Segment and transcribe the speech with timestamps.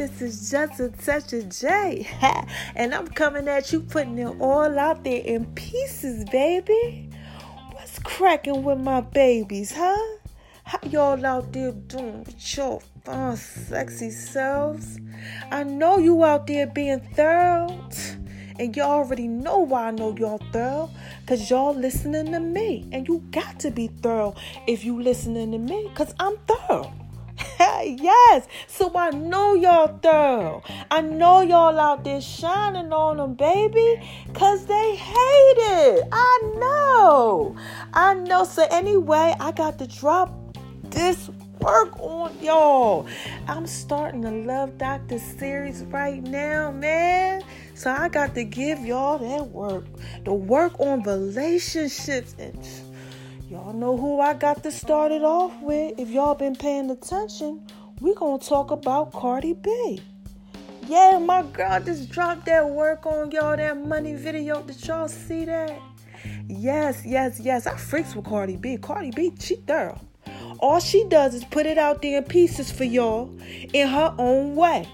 [0.00, 2.08] This is just a touch of J.
[2.74, 7.10] and I'm coming at you, putting it all out there in pieces, baby.
[7.72, 10.16] What's cracking with my babies, huh?
[10.64, 14.98] How y'all out there doing with your fun, sexy selves?
[15.50, 17.68] I know you out there being thorough.
[18.58, 20.88] And y'all already know why I know y'all thorough.
[21.26, 22.88] Cause y'all listening to me.
[22.90, 24.34] And you got to be thorough
[24.66, 25.90] if you listening to me.
[25.94, 26.90] Cause I'm thorough.
[27.60, 28.46] Yes.
[28.66, 30.62] So I know y'all thorough.
[30.90, 34.00] I know y'all out there shining on them, baby.
[34.34, 36.04] Cause they hate it.
[36.12, 37.56] I know.
[37.92, 38.44] I know.
[38.44, 40.32] So anyway, I got to drop
[40.84, 43.06] this work on y'all.
[43.46, 47.42] I'm starting the Love Doctor series right now, man.
[47.74, 49.84] So I got to give y'all that work.
[50.24, 52.34] The work on relationships.
[52.38, 52.58] And
[53.50, 55.98] y'all know who I got to start it off with.
[55.98, 57.60] If y'all been paying attention,
[58.00, 60.00] we gonna talk about Cardi B.
[60.86, 64.62] Yeah, my girl just dropped that work on y'all, that money video.
[64.62, 65.76] Did y'all see that?
[66.46, 67.66] Yes, yes, yes.
[67.66, 68.76] I freaks with Cardi B.
[68.76, 70.00] Cardi B, she thorough.
[70.60, 73.36] All she does is put it out there in pieces for y'all
[73.72, 74.86] in her own way.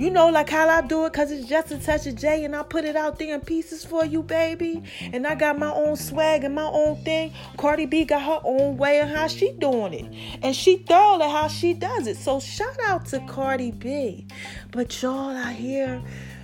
[0.00, 2.56] You know, like how I do it, cause it's just a touch of J, and
[2.56, 4.82] I put it out there in pieces for you, baby.
[5.12, 7.34] And I got my own swag and my own thing.
[7.58, 11.30] Cardi B got her own way of how she doing it, and she thorough at
[11.30, 12.16] how she does it.
[12.16, 14.26] So shout out to Cardi B.
[14.72, 16.02] But y'all, I hear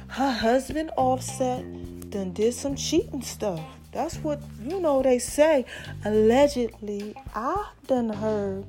[0.09, 3.63] her husband Offset done did some cheating stuff.
[3.91, 5.65] That's what you know they say.
[6.05, 8.67] Allegedly, I done heard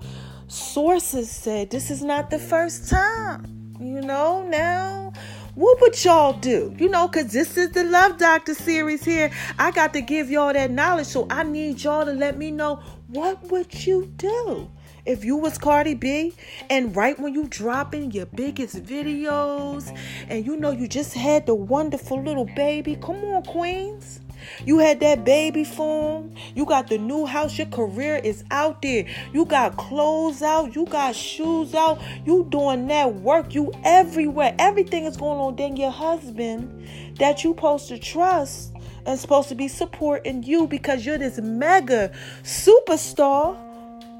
[0.47, 3.56] sources said this is not the first time.
[3.79, 5.13] You know, now
[5.53, 6.75] what would y'all do?
[6.79, 9.29] You know, because this is the Love Doctor series here.
[9.59, 11.05] I got to give y'all that knowledge.
[11.05, 14.69] So I need y'all to let me know what would you do?
[15.05, 16.33] If you was Cardi B
[16.69, 19.95] and right when you dropping your biggest videos
[20.27, 24.19] and you know you just had the wonderful little baby, come on, Queens.
[24.65, 26.33] You had that baby form.
[26.55, 27.57] You got the new house.
[27.57, 29.05] Your career is out there.
[29.33, 30.75] You got clothes out.
[30.75, 32.01] You got shoes out.
[32.25, 33.53] You doing that work.
[33.53, 34.55] You everywhere.
[34.59, 35.55] Everything is going on.
[35.55, 36.87] Then your husband
[37.17, 38.73] that you supposed to trust
[39.05, 42.11] and supposed to be supporting you because you're this mega
[42.43, 43.57] superstar.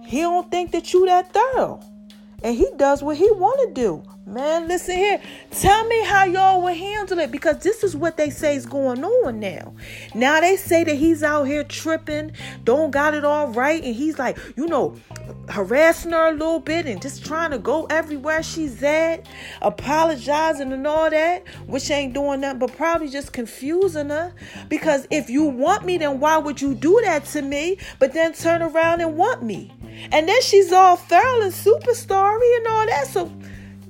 [0.05, 1.81] He don't think that you that thorough.
[2.43, 4.03] And he does what he want to do.
[4.27, 5.21] Man, listen here.
[5.51, 9.01] Tell me how y'all will handle it because this is what they say is going
[9.01, 9.73] on now.
[10.13, 12.33] Now they say that he's out here tripping,
[12.65, 14.97] don't got it all right, and he's like, you know,
[15.47, 19.25] harassing her a little bit and just trying to go everywhere she's at,
[19.61, 24.33] apologizing and all that, which ain't doing nothing but probably just confusing her.
[24.67, 28.33] Because if you want me, then why would you do that to me, but then
[28.33, 29.71] turn around and want me?
[30.11, 33.07] And then she's all feral and superstarry and all that.
[33.07, 33.31] So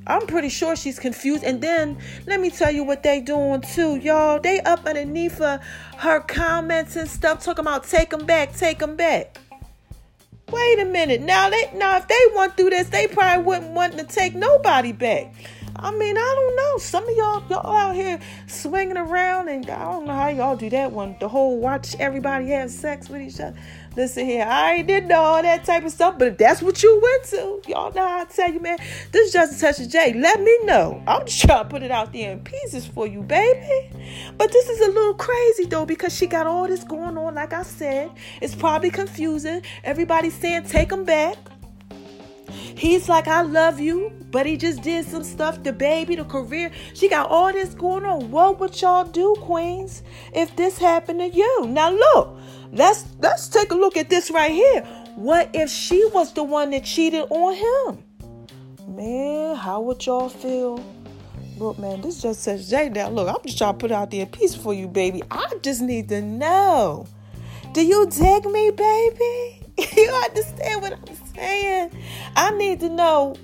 [0.08, 1.44] I'm pretty sure she's confused.
[1.44, 4.40] And then let me tell you what they doing too, y'all.
[4.40, 5.60] They up underneath her,
[5.98, 9.38] her comments and stuff, talking about take them back, take them back.
[10.50, 11.22] Wait a minute.
[11.22, 14.94] Now they now if they want through this, they probably wouldn't want to take nobody
[14.94, 15.34] back.
[15.80, 16.78] I mean, I don't know.
[16.78, 18.18] Some of y'all y'all out here
[18.48, 21.18] swinging around, and I don't know how y'all do that one.
[21.20, 23.60] The whole watch everybody have sex with each other.
[23.98, 27.02] Listen here, I didn't know all that type of stuff, but if that's what you
[27.02, 28.78] went to, y'all know I tell you, man.
[29.12, 30.14] This is just a touch of J.
[30.14, 31.02] Let me know.
[31.08, 33.90] I'm just trying to put it out there in pieces for you, baby.
[34.38, 37.34] But this is a little crazy though, because she got all this going on.
[37.34, 39.64] Like I said, it's probably confusing.
[39.84, 41.36] Everybody's saying take him back.
[42.50, 45.64] He's like, I love you, but he just did some stuff.
[45.64, 46.72] The baby, the career.
[46.94, 48.30] She got all this going on.
[48.30, 50.04] What would y'all do, Queens,
[50.34, 51.66] if this happened to you?
[51.66, 52.37] Now look,
[52.72, 54.82] let's let's take a look at this right here.
[55.16, 58.04] What if she was the one that cheated on him?
[58.88, 60.84] Man, how would y'all feel?
[61.58, 63.10] Look, man, this just says Jay now.
[63.10, 65.24] Look, I'm just trying to put out there a piece for you, baby.
[65.32, 67.08] I just need to know.
[67.74, 69.62] Do you dig me, baby?
[69.98, 71.92] you understand what I'm saying?
[72.36, 73.36] I need to know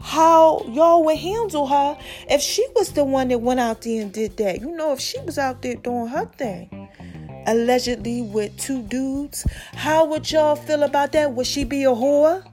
[0.00, 1.98] how y'all would handle her
[2.30, 4.60] if she was the one that went out there and did that.
[4.60, 6.88] You know, if she was out there doing her thing,
[7.46, 11.32] allegedly with two dudes, how would y'all feel about that?
[11.32, 12.44] Would she be a whore?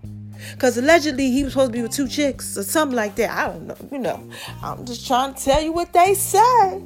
[0.52, 3.30] Because allegedly he was supposed to be with two chicks or something like that.
[3.32, 3.78] I don't know.
[3.92, 4.30] You know,
[4.62, 6.82] I'm just trying to tell you what they say.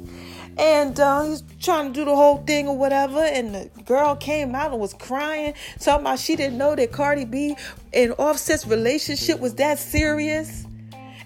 [0.56, 3.20] And uh, he's trying to do the whole thing or whatever.
[3.20, 7.24] And the girl came out and was crying, talking about she didn't know that Cardi
[7.24, 7.56] B
[7.92, 10.66] and Offset's relationship was that serious.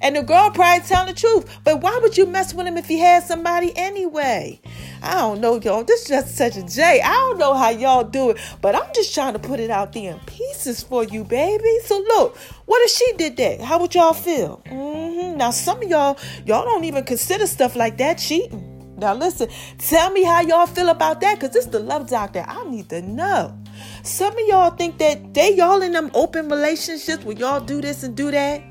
[0.02, 1.60] And the girl probably telling the truth.
[1.64, 4.60] But why would you mess with him if he had somebody anyway?
[5.00, 5.84] I don't know, y'all.
[5.84, 7.00] This is just such a J.
[7.00, 9.92] I don't know how y'all do it, but I'm just trying to put it out
[9.92, 11.78] there in pieces for you, baby.
[11.84, 13.60] So look, what if she did that?
[13.60, 14.62] How would y'all feel?
[14.66, 15.38] Mm-hmm.
[15.38, 18.96] Now, some of y'all, y'all don't even consider stuff like that cheating.
[18.96, 22.44] Now, listen, tell me how y'all feel about that, because this is the love doctor.
[22.46, 23.56] I need to know.
[24.04, 28.04] Some of y'all think that they y'all in them open relationships where y'all do this
[28.04, 28.62] and do that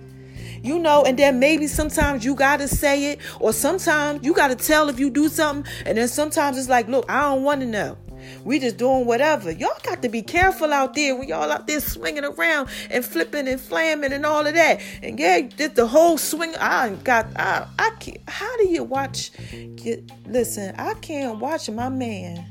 [0.64, 4.90] you know, and then maybe sometimes you gotta say it, or sometimes you gotta tell
[4.90, 7.98] if you do something, and then sometimes it's like, look, I don't want to know.
[8.44, 9.52] We just doing whatever.
[9.52, 13.48] Y'all got to be careful out there when y'all out there swinging around and flipping
[13.48, 14.80] and flamming and all of that.
[15.02, 16.56] And yeah, did the whole swing.
[16.58, 17.28] I got.
[17.36, 17.68] I.
[17.80, 18.20] I can't.
[18.28, 19.32] How do you watch?
[19.76, 22.51] Get, listen, I can't watch my man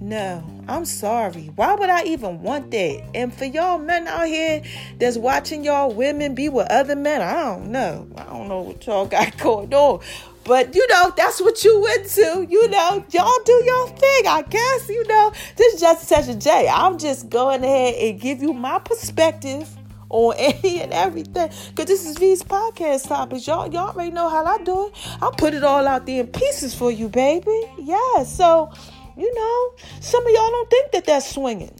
[0.00, 1.50] no, I'm sorry.
[1.56, 3.02] Why would I even want that?
[3.14, 4.62] And for y'all men out here
[4.98, 8.08] that's watching y'all women be with other men, I don't know.
[8.16, 10.00] I don't know what y'all got going on.
[10.44, 12.46] But you know, that's what you into.
[12.48, 14.88] You know, y'all do your thing, I guess.
[14.88, 16.68] You know, this is just a J.
[16.68, 19.68] I'm just going ahead and give you my perspective
[20.10, 21.50] on any and everything.
[21.74, 23.46] Cause this is V's podcast topics.
[23.46, 24.92] Y'all, y'all already know how I do it.
[25.20, 27.62] I'll put it all out there in pieces for you, baby.
[27.78, 28.22] Yeah.
[28.24, 28.72] So
[29.18, 31.74] you know, some of y'all don't think that that's swinging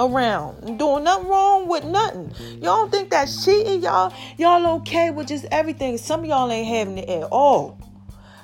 [0.00, 2.32] around doing nothing wrong with nothing.
[2.62, 3.82] Y'all don't think that's cheating.
[3.82, 5.96] Y'all, y'all okay with just everything.
[5.98, 7.78] Some of y'all ain't having it at all.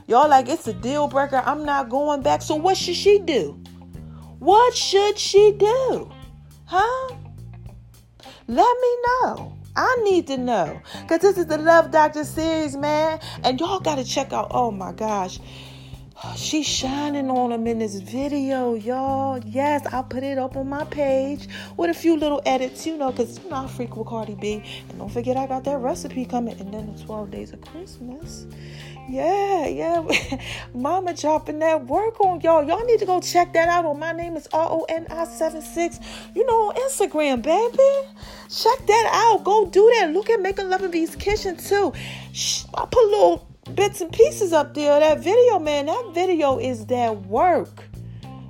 [0.06, 1.42] Y'all like it's a deal breaker.
[1.44, 2.42] I'm not going back.
[2.42, 3.62] So what should she do?
[4.38, 6.10] What should she do?
[6.64, 7.14] Huh?
[8.46, 9.54] Let me know.
[9.76, 10.80] I need to know.
[11.02, 13.20] Because this is the Love Doctor series, man.
[13.44, 15.38] And y'all got to check out, oh my gosh.
[16.34, 19.38] She's shining on him in this video, y'all.
[19.46, 23.12] Yes, I'll put it up on my page with a few little edits, you know,
[23.12, 24.64] because you know I freak with Cardi B.
[24.88, 26.58] And don't forget, I got that recipe coming.
[26.58, 28.46] And then the 12 days of Christmas.
[29.08, 30.40] Yeah, yeah.
[30.74, 32.64] Mama dropping that work on y'all.
[32.64, 35.24] Y'all need to go check that out on my name is R O N I
[35.24, 36.00] 76.
[36.34, 38.08] You know, on Instagram, baby.
[38.50, 39.44] Check that out.
[39.44, 40.10] Go do that.
[40.10, 41.92] Look at Making Love and Beast Kitchen, too.
[42.74, 44.98] I put a little bits and pieces up there.
[45.00, 47.84] That video, man, that video is that work.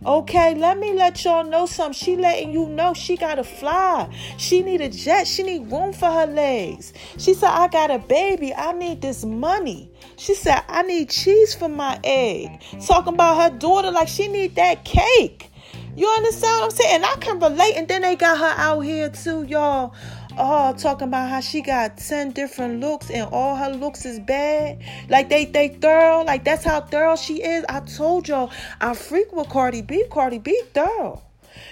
[0.06, 1.92] Okay, let me let y'all know something.
[1.92, 4.08] She letting you know she gotta fly.
[4.36, 5.26] She need a jet.
[5.26, 6.92] She need room for her legs.
[7.18, 8.54] She said, I got a baby.
[8.54, 9.90] I need this money.
[10.16, 12.62] She said, I need cheese for my egg.
[12.86, 15.50] Talking about her daughter like she need that cake.
[15.96, 16.94] You understand what I'm saying?
[16.94, 17.74] And I can relate.
[17.74, 19.94] And then they got her out here too, y'all
[20.38, 24.78] oh talking about how she got 10 different looks and all her looks is bad.
[25.08, 26.22] Like they they thorough.
[26.22, 27.64] Like that's how thorough she is.
[27.68, 28.50] I told y'all
[28.80, 30.04] i freak with cardi b.
[30.10, 31.22] Cardi b thorough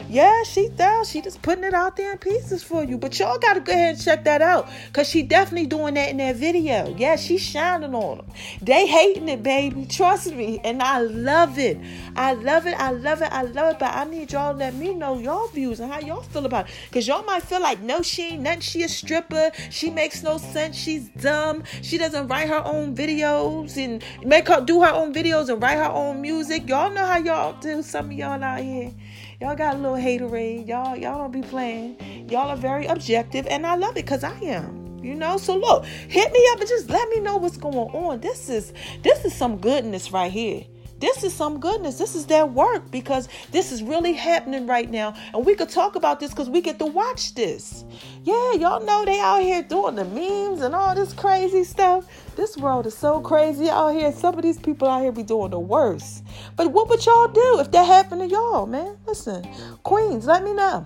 [0.09, 1.11] yeah, she does.
[1.11, 2.99] She just putting it out there in pieces for you.
[2.99, 4.69] But y'all gotta go ahead and check that out.
[4.93, 6.95] Cause she definitely doing that in that video.
[6.97, 8.27] Yeah, she's shining on them.
[8.63, 9.87] They hating it, baby.
[9.87, 10.61] Trust me.
[10.63, 11.79] And I love it.
[12.15, 12.75] I love it.
[12.79, 13.33] I love it.
[13.33, 13.79] I love it.
[13.79, 16.69] But I need y'all to let me know y'all views and how y'all feel about
[16.69, 16.75] it.
[16.93, 18.61] Cause y'all might feel like no, she ain't nothing.
[18.61, 19.51] She a stripper.
[19.71, 20.77] She makes no sense.
[20.77, 21.65] She's dumb.
[21.83, 25.79] She doesn't write her own videos and make her do her own videos and write
[25.79, 26.69] her own music.
[26.69, 27.83] Y'all know how y'all do.
[27.83, 28.93] Some of y'all out here.
[29.41, 30.67] Y'all got a little haterade.
[30.67, 32.27] Y'all, y'all don't be playing.
[32.31, 34.99] Y'all are very objective, and I love it because I am.
[35.03, 38.21] You know, so look, hit me up and just let me know what's going on.
[38.21, 38.73] This is
[39.03, 40.65] this is some goodness right here.
[40.99, 41.99] This is some goodness.
[41.99, 45.15] This is their work because this is really happening right now.
[45.35, 47.85] And we could talk about this because we get to watch this.
[48.25, 52.07] Yeah, y'all know they out here doing the memes and all this crazy stuff.
[52.37, 54.13] This world is so crazy out here.
[54.13, 56.25] Some of these people out here be doing the worst.
[56.57, 58.97] But what would y'all do if that happened to y'all, man?
[59.07, 59.47] Listen,
[59.83, 60.85] queens, let me know.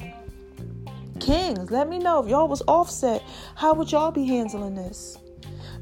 [1.20, 3.22] Kings, let me know if y'all was offset.
[3.54, 5.18] How would y'all be handling this?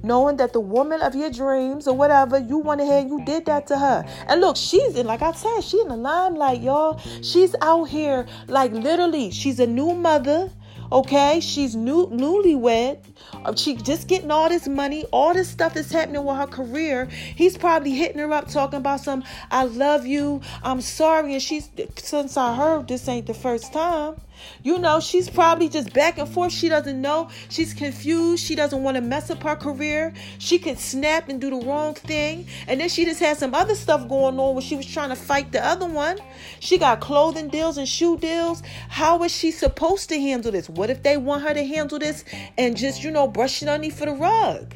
[0.02, 3.66] Knowing that the woman of your dreams or whatever, you went ahead you did that
[3.68, 4.04] to her.
[4.26, 7.00] And look, she's in, like I said, she in the limelight, y'all.
[7.22, 10.50] She's out here, like literally, she's a new mother.
[10.90, 13.04] Okay, she's new newlywed.
[13.44, 15.04] Uh, she just getting all this money.
[15.12, 17.04] All this stuff is happening with her career.
[17.04, 20.40] He's probably hitting her up talking about some I love you.
[20.62, 21.34] I'm sorry.
[21.34, 24.16] And she's since I heard this ain't the first time.
[24.62, 26.52] You know, she's probably just back and forth.
[26.52, 27.30] She doesn't know.
[27.48, 28.44] She's confused.
[28.44, 30.12] She doesn't want to mess up her career.
[30.38, 32.46] She could snap and do the wrong thing.
[32.66, 35.16] And then she just had some other stuff going on where she was trying to
[35.16, 36.18] fight the other one.
[36.60, 38.62] She got clothing deals and shoe deals.
[38.88, 40.68] How is she supposed to handle this?
[40.68, 42.24] What if they want her to handle this
[42.56, 44.74] and just, you know, brush it underneath for the rug?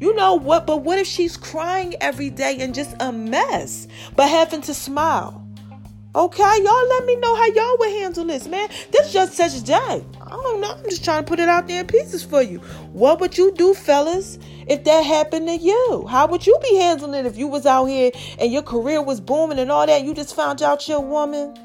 [0.00, 0.66] You know what?
[0.66, 5.46] But what if she's crying every day and just a mess, but having to smile?
[6.12, 8.68] Okay, y'all let me know how y'all would handle this, man.
[8.90, 10.04] This just such a day.
[10.20, 10.72] I don't know.
[10.72, 12.58] I'm just trying to put it out there in pieces for you.
[12.92, 14.36] What would you do, fellas,
[14.66, 16.06] if that happened to you?
[16.10, 19.20] How would you be handling it if you was out here and your career was
[19.20, 20.02] booming and all that?
[20.02, 21.56] You just found out your woman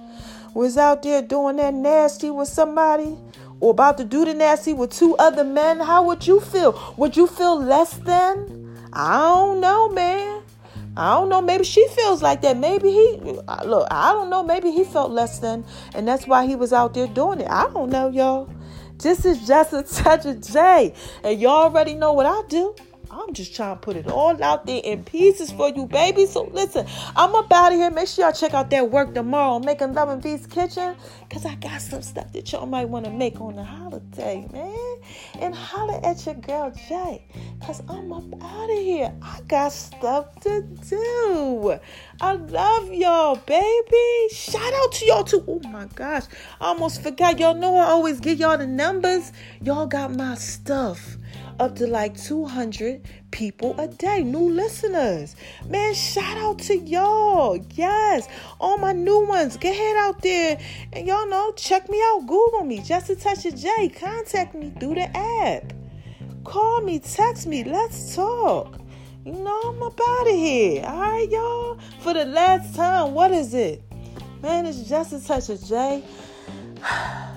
[0.54, 3.18] was out there doing that nasty with somebody
[3.62, 5.80] or about to do the nasty with two other men.
[5.80, 6.94] How would you feel?
[6.98, 8.78] Would you feel less than?
[8.94, 10.44] I don't know, man.
[10.98, 11.42] I don't know.
[11.42, 12.58] Maybe she feels like that.
[12.58, 14.44] Maybe he, uh, look, I don't know.
[14.44, 17.48] Maybe he felt less than, and that's why he was out there doing it.
[17.50, 18.50] I don't know, y'all.
[18.98, 20.94] This is just a touch of J.
[21.24, 22.76] And y'all already know what I do.
[23.18, 26.26] I'm just trying to put it all out there in pieces for you, baby.
[26.26, 27.90] So listen, I'm up out of here.
[27.90, 30.98] Make sure y'all check out that work tomorrow, making Love and Peace Kitchen,
[31.30, 34.98] cause I got some stuff that y'all might want to make on the holiday, man.
[35.40, 37.26] And holler at your girl Jay,
[37.66, 39.14] cause I'm up out of here.
[39.22, 41.80] I got stuff to do.
[42.20, 44.34] I love y'all, baby.
[44.34, 45.44] Shout out to y'all too.
[45.48, 46.24] Oh my gosh,
[46.60, 47.40] I almost forgot.
[47.40, 49.32] Y'all know I always give y'all the numbers.
[49.62, 51.18] Y'all got my stuff
[51.60, 55.36] up to like 200 people a day, new listeners.
[55.68, 57.58] Man, shout out to y'all.
[57.74, 58.28] Yes,
[58.60, 59.58] all my new ones.
[59.58, 60.60] Get head out there
[60.94, 62.26] and y'all know, check me out.
[62.28, 63.90] Google me, just a touch of J.
[63.90, 65.74] Contact me through the app.
[66.44, 68.80] Call me, text me, let's talk.
[69.26, 70.86] You know, I'm up out of here.
[70.86, 71.80] All right, y'all.
[72.02, 73.82] For the last time, what is it?
[74.44, 76.04] Man, it's just a touch of J.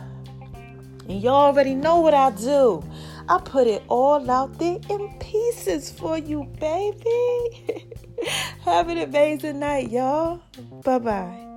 [1.08, 2.84] And y'all already know what I do.
[3.28, 7.85] I put it all out there in pieces for you, baby.
[8.64, 10.40] Have an amazing night, y'all.
[10.82, 11.48] Bye bye.